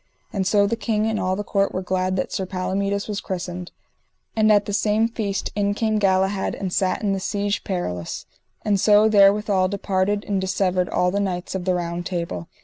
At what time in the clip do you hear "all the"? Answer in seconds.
1.19-1.43, 10.89-11.19